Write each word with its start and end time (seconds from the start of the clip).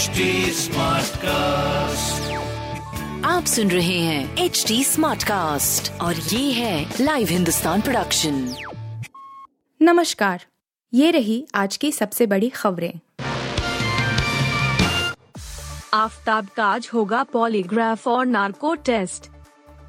HD 0.00 0.08
cast 1.16 2.32
आप 3.26 3.44
सुन 3.44 3.70
रहे 3.70 3.98
हैं 3.98 4.36
एच 4.36 4.64
डी 4.68 4.84
स्मार्ट 4.84 5.22
कास्ट 5.22 6.00
और 6.00 6.14
ये 6.14 6.52
है 6.52 6.94
लाइव 7.00 7.28
हिंदुस्तान 7.28 7.80
प्रोडक्शन 7.80 8.54
नमस्कार 9.82 10.44
ये 10.94 11.10
रही 11.10 11.46
आज 11.54 11.76
की 11.76 11.92
सबसे 11.92 12.26
बड़ी 12.26 12.48
खबरें। 12.48 12.92
आफ्ताब 15.94 16.46
का 16.56 16.64
आज 16.66 16.90
होगा 16.94 17.22
पॉलीग्राफ 17.22 18.08
और 18.08 18.26
नार्को 18.26 18.74
टेस्ट। 18.74 19.30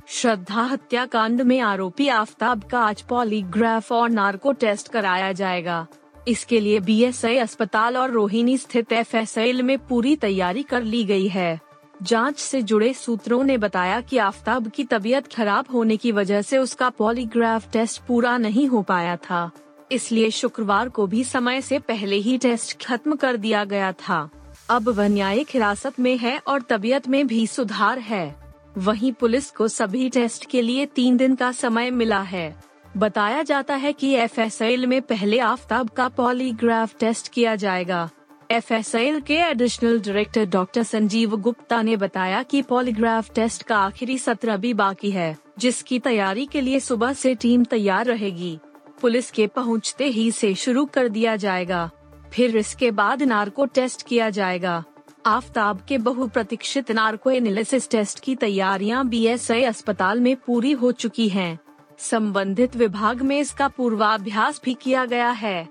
श्रद्धा 0.07 0.61
हत्याकांड 0.61 1.41
में 1.41 1.59
आरोपी 1.59 2.07
आफ्ताब 2.07 2.63
का 2.63 2.79
आज 2.79 3.01
पॉलीग्राफ 3.01 3.91
और 3.91 4.09
नार्को 4.09 4.51
टेस्ट 4.51 4.91
कराया 4.91 5.31
जाएगा। 5.31 5.87
इसके 6.27 6.59
लिए 6.59 6.79
बीएसआई 6.79 7.37
अस्पताल 7.37 7.97
और 7.97 8.11
रोहिणी 8.11 8.57
स्थित 8.57 8.91
एफ़ 8.91 9.39
में 9.39 9.79
पूरी 9.79 10.15
तैयारी 10.15 10.63
कर 10.63 10.83
ली 10.83 11.03
गई 11.03 11.27
है। 11.27 11.59
जाँच 12.03 12.39
से 12.39 12.61
जुड़े 12.61 12.93
सूत्रों 12.93 13.43
ने 13.43 13.57
बताया 13.57 14.01
कि 14.01 14.17
आफ्ताब 14.17 14.67
की 14.67 14.83
तबीयत 14.83 15.33
खराब 15.33 15.65
होने 15.73 15.97
की 15.97 16.11
वजह 16.11 16.41
से 16.41 16.57
उसका 16.57 16.89
पॉलीग्राफ 16.89 17.71
टेस्ट 17.71 18.01
पूरा 18.01 18.37
नहीं 18.37 18.67
हो 18.67 18.81
पाया 18.81 19.15
था। 19.15 19.51
इसलिए 19.91 20.31
शुक्रवार 20.31 20.89
को 20.89 21.07
भी 21.07 21.23
समय 21.23 21.61
से 21.61 21.79
पहले 21.79 22.15
ही 22.15 22.37
टेस्ट 22.37 22.85
खत्म 22.85 23.15
कर 23.15 23.37
दिया 23.37 23.63
गया 23.63 23.91
था। 23.91 24.29
अब 24.69 24.89
वह 24.89 25.07
न्यायिक 25.07 25.47
हिरासत 25.49 25.99
में 25.99 26.17
है 26.17 26.41
और 26.47 26.61
तबीयत 26.61 27.07
में 27.07 27.27
भी 27.27 27.47
सुधार 27.47 27.99
है। 27.99 28.35
वहीं 28.77 29.13
पुलिस 29.13 29.51
को 29.51 29.67
सभी 29.67 30.09
टेस्ट 30.09 30.45
के 30.45 30.61
लिए 30.61 30.85
तीन 30.85 31.17
दिन 31.17 31.35
का 31.35 31.51
समय 31.51 31.91
मिला 31.91 32.21
है। 32.21 32.70
बताया 32.97 33.41
जाता 33.41 33.75
है 33.75 33.93
कि 33.93 34.13
एफएसएल 34.13 34.85
में 34.85 35.01
पहले 35.01 35.39
आफ्ताब 35.39 35.89
का 35.89 36.07
पॉलीग्राफ 36.09 36.95
टेस्ट 36.99 37.27
किया 37.27 37.55
जाएगा। 37.55 38.09
एफएसएल 38.51 39.19
के 39.21 39.35
additional 39.35 39.99
director 39.99 40.45
doctor 40.45 40.83
Sanjeev 40.83 41.37
Gupta 41.37 41.81
ने 41.81 41.95
बताया 41.97 42.43
कि 42.43 42.61
पॉलीग्राफ 42.61 43.33
टेस्ट 43.33 43.63
का 43.63 43.77
आखिरी 43.77 44.17
सत्र 44.17 44.49
अभी 44.49 44.73
बाकी 44.73 45.11
है, 45.11 45.37
जिसकी 45.59 45.99
तैयारी 45.99 46.45
के 46.45 46.61
लिए 46.61 46.79
सुबह 46.79 47.13
से 47.13 47.35
टीम 47.35 47.63
तैयार 47.63 48.05
रहेगी। 48.05 48.59
पुलिस 49.01 49.31
के 49.31 49.47
पहुँचते 49.47 50.05
ही 50.05 50.31
से 50.31 50.55
शुरू 50.55 50.85
कर 50.85 51.09
दिया 51.09 51.35
जाएगा। 51.35 51.89
फिर 52.33 52.57
इसके 52.57 52.91
बाद 52.91 53.23
नार्को 53.23 53.65
टेस्ट 53.65 54.07
किया 54.07 54.29
जाएगा। 54.29 54.83
आफ्ताब 55.25 55.81
के 55.87 55.97
बहुप्रतीक्षित 55.97 56.91
नार्को 56.91 57.31
एनालिसिस 57.31 57.89
टेस्ट 57.89 58.19
की 58.19 58.35
तैयारियाँ 58.35 59.07
बीएसआई 59.07 59.63
अस्पताल 59.63 60.19
में 60.19 60.35
पूरी 60.35 60.71
हो 60.71 60.91
चुकी 60.91 61.29
हैं। 61.29 61.59
संबंधित 62.01 62.75
विभाग 62.75 63.21
में 63.21 63.39
इसका 63.39 63.67
पूर्वाभ्यास 63.67 64.61
भी 64.65 64.73
किया 64.73 65.05
गया 65.05 65.29
है। 65.29 65.69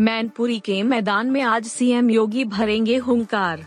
मैनपुरी 0.00 0.58
के 0.58 0.82
मैदान 0.82 1.30
में 1.30 1.40
आज 1.42 1.66
सीएम 1.66 2.10
योगी 2.10 2.44
भरेंगे 2.44 2.96
हुंकार। 2.96 3.66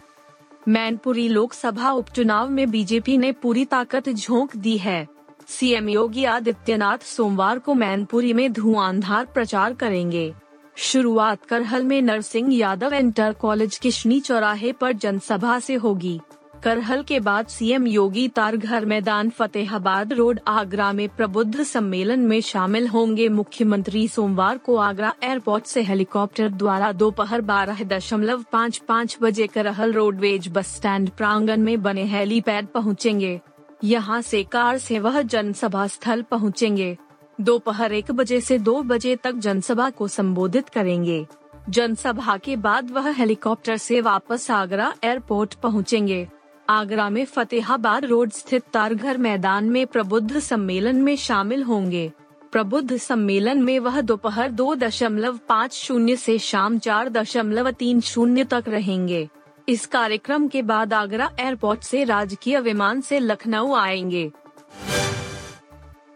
मैनपुरी 0.67 1.27
लोकसभा 1.29 1.91
उपचुनाव 1.91 2.49
में 2.49 2.69
बीजेपी 2.71 3.17
ने 3.17 3.31
पूरी 3.31 3.65
ताकत 3.65 4.09
झोंक 4.09 4.55
दी 4.55 4.77
है। 4.77 5.07
सीएम 5.47 5.89
योगी 5.89 6.25
आदित्यनाथ 6.25 6.97
सोमवार 6.97 7.59
को 7.59 7.73
मैनपुरी 7.73 8.33
में 8.33 8.51
धुआंधार 8.53 9.25
प्रचार 9.25 9.73
करेंगे। 9.73 10.33
शुरुआत 10.77 11.45
करहल 11.45 11.83
में 11.83 12.01
नरसिंह 12.01 12.53
यादव 12.53 12.93
इंटर 12.93 13.33
कॉलेज 13.33 13.77
किशनी 13.77 14.19
चौराहे 14.19 14.71
पर 14.71 14.93
जनसभा 14.93 15.59
से 15.59 15.75
होगी। 15.75 16.19
करहल 16.63 17.01
के 17.03 17.19
बाद 17.19 17.47
सीएम 17.47 17.87
योगी 17.87 18.27
तारघर 18.27 18.85
मैदान 18.85 19.29
फतेहाबाद 19.29 20.13
रोड 20.13 20.39
आगरा 20.47 20.91
में 20.91 21.07
प्रबुद्ध 21.09 21.63
सम्मेलन 21.63 22.19
में 22.19 22.39
शामिल 22.41 22.87
होंगे 22.87 23.27
मुख्यमंत्री 23.29 24.07
सोमवार 24.07 24.57
को 24.57 24.75
आगरा 24.75 25.11
एयरपोर्ट 25.23 25.65
से 25.65 25.81
हेलीकॉप्टर 25.83 26.49
द्वारा 26.49 26.91
दोपहर 26.91 27.41
बारह 27.41 27.83
दशमलव 27.83 28.45
पाँच 28.51 28.77
पाँच 28.87 29.17
बजे 29.21 29.47
करहल 29.47 29.93
रोडवेज़ 29.93 30.49
बस 30.49 30.73
स्टैंड 30.75 31.09
प्रांगण 31.09 31.61
में 31.61 31.81
बने 31.81 32.03
हेलीपैड 32.03 32.67
पहुँचेंगे। 32.67 33.39
यहाँ 33.83 34.21
से 34.21 34.43
कार 34.43 34.77
से 34.77 34.99
वह 34.99 35.21
जनसभा 35.21 35.87
स्थल 35.87 36.21
पहुँचेंगे। 36.21 36.95
दोपहर 37.39 37.93
एक 37.93 38.11
बजे 38.11 38.39
से 38.41 38.57
दो 38.59 38.81
बजे 38.83 39.15
तक 39.15 39.33
जनसभा 39.37 39.89
को 39.89 40.07
संबोधित 40.07 40.69
करेंगे। 40.69 41.25
जनसभा 41.69 42.37
के 42.37 42.55
बाद 42.57 42.91
वह 42.91 43.11
हेलीकॉप्टर 43.11 43.77
से 43.77 43.99
वापस 44.01 44.49
आगरा 44.51 44.93
एयरपोर्ट 45.03 45.53
पहुँचेंगे। 45.53 46.27
आगरा 46.69 47.09
में 47.09 47.25
फतेहाबाद 47.25 48.05
रोड 48.05 48.31
स्थित 48.31 48.63
तारघर 48.73 49.17
मैदान 49.17 49.63
में 49.63 49.87
प्रबुद्ध 49.87 50.39
सम्मेलन 50.39 50.95
में 50.95 51.15
शामिल 51.15 51.63
होंगे। 51.63 52.11
प्रबुद्ध 52.51 52.97
सम्मेलन 52.97 53.63
में 53.63 53.79
वह 53.79 54.01
दोपहर 54.01 54.51
दो 54.51 54.75
दशमलव 54.75 55.39
पाँच 55.49 55.73
शून्य 55.73 56.13
ऐसी 56.13 56.39
शाम 56.39 56.79
चार 56.79 57.09
दशमलव 57.09 57.71
तीन 57.71 58.01
शून्य 58.01 58.43
तक 58.43 58.63
रहेंगे। 58.67 59.29
इस 59.69 59.85
कार्यक्रम 59.85 60.47
के 60.47 60.61
बाद 60.61 60.93
आगरा 60.93 61.31
एयरपोर्ट 61.39 61.81
से 61.81 62.03
राजकीय 62.03 62.59
विमान 62.59 63.01
से 63.01 63.19
लखनऊ 63.19 63.73
आएँगे। 63.73 64.31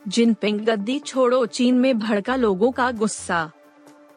जिनपिंग 0.08 0.60
गद्दी 0.60 1.00
छोड़ो, 1.00 1.46
चीन 1.46 1.76
में 1.76 2.00
भड़का 2.00 2.36
लोगों 2.36 2.72
का 2.72 2.92
गुस्सा। 2.92 3.52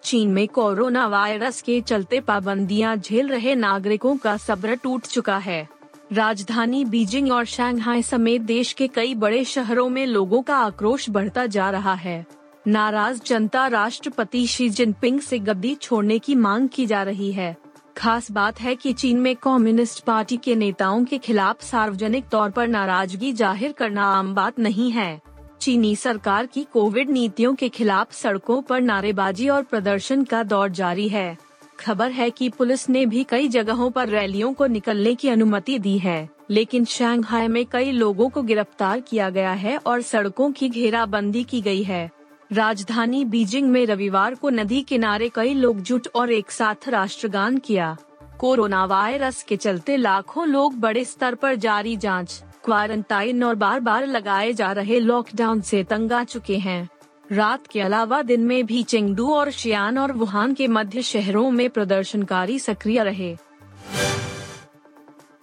चीन 0.05 0.31
में 0.31 0.49
कोरोना 0.49 1.07
वायरस 1.07 1.63
के 1.63 1.81
चलते 1.81 2.21
पाबंदियाँ 2.21 2.97
झेल 2.97 3.29
रहे 3.29 3.55
नागरिकों 3.55 4.17
का 4.17 4.37
सब्र 4.37 4.75
टूट 4.75 5.03
चुका 5.03 5.37
है। 5.37 5.80
राजधानी 6.13 6.85
बीजिंग 6.85 7.31
और 7.33 7.45
शंघाई 7.45 8.03
समेत 8.03 8.43
देश 8.43 8.73
के 8.73 8.87
कई 8.89 9.15
बड़े 9.15 9.45
शहरों 9.45 9.89
में 9.89 10.07
लोगों 10.07 10.41
का 10.43 10.57
आक्रोश 10.57 11.09
बढ़ता 11.11 11.45
जा 11.47 11.69
रहा 11.71 11.93
है। 11.95 12.25
नाराज़ 12.67 13.21
जनता 13.27 13.67
राष्ट्रपति 13.67 14.47
शी 14.47 14.69
जिनपिंग 14.69 15.21
से 15.21 15.39
गद्दी 15.39 15.75
छोड़ने 15.75 16.19
की 16.19 16.35
मांग 16.35 16.69
की 16.69 16.87
जा 16.87 17.03
रही 17.03 17.31
है। 17.33 17.57
खास 17.97 18.31
बात 18.31 18.61
है 18.61 18.75
कि 18.75 18.93
चीन 18.93 19.21
में 19.21 19.35
कम्युनिस्ट 19.37 20.05
पार्टी 20.05 20.37
के 20.37 20.55
नेताओं 20.55 21.05
के 21.05 21.19
खिलाफ 21.19 21.63
सार्वजनिक 21.63 22.29
तौर 22.29 22.51
पर 22.51 22.69
नाराज़गी 22.69 23.33
ज़ाहिर 23.33 23.73
करना 23.73 24.07
आम 24.09 24.35
बात 24.35 24.59
नहीं 24.59 24.91
है। 24.91 25.21
चीनी 25.61 25.95
सरकार 25.97 26.47
की 26.47 26.67
कोविड 26.73 27.11
नीतियों 27.11 27.55
के 27.55 27.69
खिलाफ 27.69 28.13
सड़कों 28.13 28.61
पर 28.63 28.81
नारेबाजी 28.81 29.49
और 29.49 29.63
प्रदर्शन 29.63 30.25
का 30.25 30.43
दौर 30.43 30.69
जारी 30.71 31.09
है। 31.09 31.50
खबर 31.81 32.11
है 32.11 32.31
कि 32.31 32.49
पुलिस 32.49 32.89
ने 32.91 33.07
भी 33.07 33.25
कई 33.25 33.49
जगहों 33.49 33.91
पर 33.91 34.09
रैलियों 34.09 34.53
को 34.53 34.67
निकलने 34.67 35.15
की 35.15 35.29
अनुमति 35.29 35.79
दी 35.79 35.99
है 35.99 36.29
लेकिन 36.51 36.85
शंघाई 36.85 37.49
में 37.49 37.65
कई 37.67 37.91
लोगों 37.91 38.29
को 38.29 38.43
गिरफ़्तार 38.43 39.01
किया 39.01 39.31
गया 39.31 39.53
है 39.53 39.77
और 39.77 40.03
सड़कों 40.03 40.51
की 40.53 40.69
घेराबंदी 40.69 41.45
की 41.45 41.61
गई 41.61 41.83
है। 41.83 42.11
राजधानी 42.53 43.25
बीजिंग 43.25 43.71
में 43.71 43.85
रविवार 43.87 44.35
को 44.35 44.51
नदी 44.51 44.81
किनारे 44.83 45.29
कई 45.29 45.55
लोग 45.55 45.81
जुट 45.81 46.09
और 46.15 46.33
एक 46.33 46.51
साथ 46.51 46.89
राष्ट्रगान 46.89 47.59
किया। 47.59 47.97
कोरोना 48.39 48.85
वायरस 48.85 49.43
के 49.43 49.57
चलते 49.57 49.97
लाखों 49.97 50.47
लोग 50.49 50.79
बड़े 50.81 51.05
स्तर 51.05 51.35
पर 51.35 51.55
जारी 51.55 51.97
जाँच, 51.97 52.43
क्वारंटाइन 52.65 53.45
और 53.45 53.55
बार 53.55 53.81
बार 53.81 54.07
लगाए 54.07 54.53
जा 54.53 54.73
रहे 54.73 54.99
लॉकडाउन 55.01 55.61
से 55.61 55.85
तंग 55.85 56.13
आ 56.13 56.25
चुके 56.25 56.57
हैं। 56.59 56.89
रात 57.33 57.67
के 57.67 57.81
अलावा 57.81 58.23
दिन 58.23 58.41
में 58.41 58.67
भी 58.67 58.83
चेंगडू 58.83 59.29
और 59.35 59.51
शियान 59.51 59.99
और 59.99 60.13
वुहान 60.13 60.55
के 60.55 60.69
मध्य 60.69 61.03
शहरों 61.03 61.51
में 61.51 61.71
प्रदर्शनकारी 61.71 62.59
सक्रिय 62.59 63.03
रहे। 63.05 63.37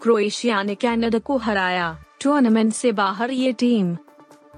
क्रोएशिया 0.01 0.63
ने 0.63 0.75
कनाडा 0.75 1.19
को 1.19 1.37
हराया। 1.37 2.03
टूर्नामेंट 2.23 2.73
से 2.73 2.91
बाहर 2.91 3.31
ये 3.31 3.53
टीम। 3.53 3.95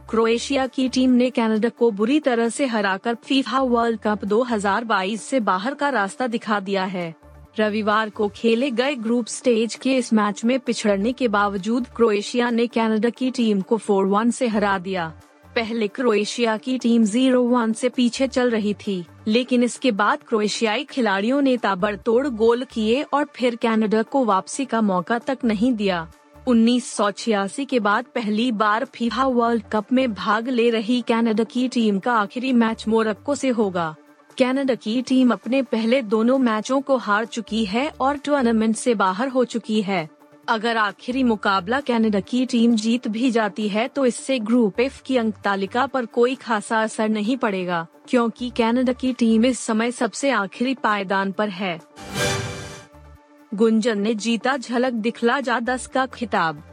क्रोएशिया 0.10 0.68
की 0.68 0.90
टीम 0.90 1.12
ने 1.12 1.30
कनाडा 1.30 1.70
को 1.70 1.92
बुरी 1.92 2.20
तरह 2.20 2.50
से 2.50 2.66
हराकर 2.66 3.16
फीफा 3.16 3.60
वर्ल्ड 3.60 4.00
कप 4.00 4.26
2022 4.26 5.24
से 5.24 5.40
बाहर 5.40 5.74
का 5.74 5.90
रास्ता 5.90 6.28
दिखा 6.28 6.60
दिया 6.60 6.84
है। 6.84 7.16
रविवार 7.60 8.10
को 8.10 8.28
खेले 8.28 8.72
गए 8.72 8.96
ग्रुप 8.96 9.26
स्टेज 9.26 9.76
के 9.76 9.98
इस 9.98 10.14
मैच 10.14 10.46
में 10.46 10.60
पिछड़ने 10.60 11.14
के 11.14 11.28
बावजूद 11.28 11.88
क्रोएशिया 11.88 12.50
ने 12.50 12.68
कनाडा 12.68 13.10
की 13.10 13.32
टीम 13.32 13.62
को 13.62 13.78
4-1 13.78 14.32
से 14.32 14.48
हरा 14.48 14.78
दिया। 14.78 15.22
पहले 15.56 15.88
क्रोएशिया 15.88 16.56
की 16.58 16.78
टीम 16.78 17.04
ज़ीरो 17.06 17.42
वन 17.44 17.74
से 17.74 17.90
पीछे 17.90 18.28
चल 18.28 18.50
रही 18.50 18.74
थी, 18.78 19.04
लेकिन 19.28 19.64
इसके 19.64 19.92
बाद 19.94 20.24
क्रोएशियाई 20.24 20.84
खिलाड़ियों 20.84 21.42
ने 21.42 21.56
ताबड़तोड़ 21.58 22.28
गोल 22.28 22.64
किए 22.64 23.02
और 23.04 23.26
फिर 23.36 23.56
कनाडा 23.56 24.02
को 24.04 24.24
वापसी 24.26 24.66
का 24.66 24.82
मौका 24.82 25.20
तक 25.20 25.38
नहीं 25.44 25.74
दिया। 25.74 26.08
उन्नीस 26.48 26.92
सौ 26.92 27.10
छियासी 27.12 27.66
के 27.66 27.80
बाद 27.80 28.06
पहली 28.16 28.52
बार 28.54 28.86
फीफा 28.86 29.26
वर्ल्ड 29.26 29.64
कप 29.72 29.92
में 29.94 30.14
भाग 30.14 30.48
ले 30.50 30.70
रही 30.70 31.02
कनाडा 31.08 31.44
की 31.46 31.68
टीम 31.68 32.00
का 32.00 32.14
आखिरी 32.14 32.54
मैच 32.54 32.88
मोरक्को 32.88 33.36
से 33.36 33.50
होगा। 33.50 33.96
कनाडा 34.38 34.76
की 34.76 35.02
टीम 35.02 35.32
अपने 35.32 35.62
पहले 35.64 36.02
दोनों 36.04 36.38
मैचों 36.40 36.80
को 36.82 36.98
हार 36.98 37.26
चुकी 37.28 37.66
है 37.66 37.88
और 38.02 38.18
टूर्नामेंट 38.18 38.76
से 38.76 38.96
बाहर 38.96 39.28
हो 39.28 39.44
चुकी 39.46 39.82
है। 39.82 40.08
अगर 40.50 40.78
आखिरी 40.78 41.22
मुकाबला 41.24 41.80
कनाडा 41.80 42.20
की 42.20 42.46
टीम 42.46 42.76
जीत 42.76 43.08
भी 43.08 43.30
जाती 43.32 43.68
है 43.70 43.88
तो 43.88 44.06
इससे 44.06 44.38
ग्रुप 44.40 44.80
एफ़ 44.80 45.02
की 45.06 45.18
अंक 45.18 45.36
तालिका 45.44 45.86
पर 45.86 46.06
कोई 46.06 46.36
खासा 46.36 46.82
असर 46.82 47.10
नहीं 47.10 47.36
पड़ेगा, 47.38 47.86
क्योंकि 48.10 48.50
कनाडा 48.58 48.94
की 48.94 49.12
टीम 49.14 49.46
इस 49.46 49.60
समय 49.60 49.92
सबसे 49.92 50.30
आखिरी 50.32 50.74
पायदान 50.76 51.32
पर 51.32 51.50
है। 51.50 51.80
गुंजन 53.52 54.00
ने 54.00 54.14
जीता 54.16 54.58
झलक 54.58 54.94
दिखला 54.94 55.40
जा 55.42 55.60
दस 55.60 55.88
का 55.88 56.06
खिताब। 56.06 56.64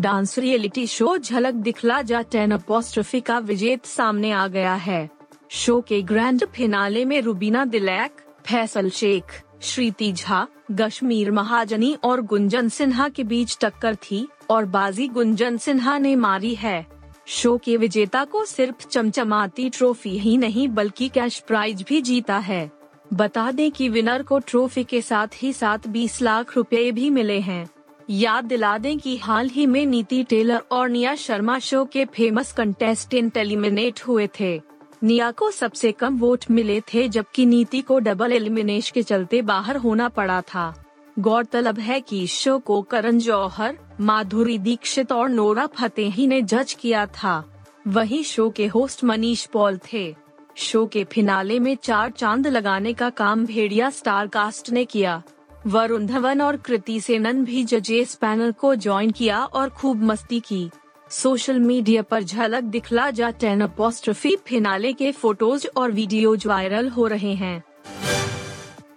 डांस 0.00 0.38
रियलिटी 0.38 0.86
शो 0.86 1.16
झलक 1.18 1.54
दिखला 1.54 2.00
जा 2.02 2.22
टेन 2.22 2.50
अपोस्ट्रफी 2.50 3.20
का 3.20 3.38
विजेत 3.40 3.86
सामने 3.86 4.30
आ 4.32 4.46
गया 4.48 4.74
है। 4.74 5.08
शो 5.50 5.80
के 5.80 6.02
ग्रैंड 6.02 6.46
फिनाले 6.46 7.04
में 7.04 7.20
रुबीना 7.22 7.64
दिलैक, 7.64 8.20
फैसल 8.46 8.90
शेख 8.90 9.40
श्रीति 9.62 10.12
झा 10.12 10.46
कश्मीर 10.72 11.30
महाजनी 11.30 11.96
और 12.04 12.20
गुंजन 12.20 12.68
सिन्हा 12.68 13.08
के 13.08 13.24
बीच 13.24 13.58
टक्कर 13.60 13.94
थी 13.94 14.28
और 14.50 14.64
बाजी 14.64 15.08
गुंजन 15.08 15.56
सिन्हा 15.56 15.98
ने 15.98 16.16
मारी 16.16 16.54
है। 16.54 16.86
शो 17.26 17.58
के 17.58 17.76
विजेता 17.76 18.24
को 18.24 18.44
सिर्फ़ 18.44 18.86
चमचमाती 18.86 19.70
ट्रॉफी 19.70 20.18
ही 20.18 20.36
नहीं 20.36 20.68
बल्कि 20.68 21.08
कैश 21.08 21.38
प्राइज 21.38 21.82
भी 21.82 22.00
जीता 22.00 22.38
है। 22.38 22.70
बता 23.12 23.50
दें 23.50 23.72
कि 23.72 23.88
विनर 23.88 24.22
को 24.22 24.38
ट्रॉफी 24.38 24.84
के 24.84 25.02
साथ 25.02 25.28
ही 25.34 25.52
साथ 25.52 25.78
20 25.88 26.22
लाख 26.22 26.56
रुपए 26.56 26.92
भी 26.92 27.10
मिले 27.10 27.40
हैं। 27.40 27.70
याद 28.10 28.44
दिला 28.44 28.78
दें 28.78 28.98
कि 28.98 29.16
हाल 29.16 29.48
ही 29.48 29.66
में 29.66 29.86
नीति 29.86 30.22
टेलर 30.22 30.62
और 30.70 30.88
निया 30.88 31.14
शर्मा 31.14 31.58
शो 31.58 31.84
के 31.84 32.04
फ़ेमस 32.04 32.52
कंटेस्टेंट 32.52 33.36
एलिमिनेट 33.36 34.00
हुए 34.00 34.28
थे। 34.40 34.62
निया 35.04 35.30
को 35.30 35.50
सबसे 35.50 35.92
कम 35.92 36.18
वोट 36.18 36.44
मिले 36.50 36.80
थे 36.80 37.08
जबकि 37.08 37.46
नीति 37.46 37.80
को 37.80 37.98
डबल 37.98 38.32
एलिमिनेशन 38.32 38.90
के 38.94 39.02
चलते 39.02 39.42
बाहर 39.42 39.76
होना 39.76 40.08
पड़ा 40.08 40.40
था। 40.40 40.84
गौरतलब 41.18 41.78
है 41.78 42.00
कि 42.00 42.26
शो 42.26 42.58
को 42.58 42.82
करण 42.82 43.18
जौहर, 43.18 43.78
माधुरी 44.00 44.58
दीक्षित 44.58 45.12
और 45.12 45.28
नोरा 45.28 45.66
फतेही 45.66 46.26
ने 46.26 46.42
जज 46.42 46.76
किया 46.80 47.06
था। 47.06 47.66
वही 47.86 48.24
शो 48.24 48.50
के 48.50 48.66
होस्ट 48.66 49.04
मनीष 49.04 49.46
पॉल 49.46 49.80
थे। 49.92 50.14
शो 50.54 50.86
के 50.86 51.04
फिनाले 51.04 51.58
में 51.58 51.76
चार 51.82 52.10
चाँद 52.10 52.46
लगाने 52.46 52.92
का 52.92 53.10
काम 53.10 53.46
भेड़िया 53.46 53.90
स्टार 53.90 54.26
कास्ट 54.26 54.70
ने 54.70 54.84
किया। 54.84 55.22
वरुण 55.66 56.06
धवन 56.06 56.40
और 56.40 56.56
कृति 56.56 57.00
सेनन 57.00 57.44
भी 57.44 57.64
जजेस 57.64 58.14
पैनल 58.14 58.52
को 58.52 58.74
ज्वाइन 58.74 59.10
किया 59.10 59.44
और 59.44 59.68
खूब 59.68 60.02
मस्ती 60.02 60.40
की। 60.40 60.70
सोशल 61.10 61.58
मीडिया 61.58 62.02
पर 62.02 62.22
Jhalak 62.22 62.62
Dikhla 62.62 63.10
Jaa 63.10 63.30
ten 63.30 63.60
apostrophe 63.60 64.36
finale 64.46 64.92
के 64.92 65.12
फ़ोटोज़ 65.12 65.66
और 65.76 65.90
वीडियोज़ 65.90 66.48
वायरल 66.48 66.88
हो 66.88 67.06
रहे 67.06 67.34
हैं। 67.34 67.62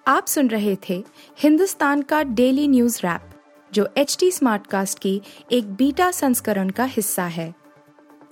आप 0.07 0.27
सुन 0.27 0.47
रहे 0.47 0.77
थे 0.89 1.05
हिंदुस्तान 1.39 2.01
का 2.01 2.23
डेली 2.23 2.67
न्यूज़ 2.67 2.99
रैप, 3.03 3.21
जो 3.73 3.89
एच 3.97 4.17
टी 4.19 4.31
स्मार्टकास्ट 4.31 4.99
की 4.99 5.21
एक 5.51 5.73
बीटा 5.73 6.11
संस्करण 6.11 6.69
का 6.69 6.83
हिस्सा 6.83 7.23
है। 7.23 7.55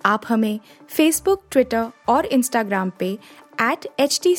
आप 0.06 0.22
हमें 0.28 0.60
फेसबुक 0.90 1.44
ट्विटर 1.52 1.86
और 2.08 2.26
इंस्टाग्राम 2.26 2.92
पे 3.00 3.20
एट 3.62 3.88
एच 4.00 4.20
टी 4.24 4.36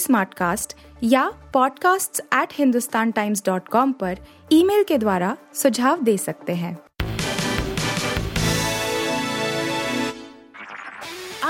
या 1.02 1.32
podcasts@hindustantimes.com 1.56 3.93
पर 3.93 4.19
ईमेल 4.52 4.85
के 4.85 4.99
द्वारा 4.99 5.37
सुझाव 5.55 6.02
दे 6.02 6.19
सकते 6.19 6.52
हैं। 6.52 6.88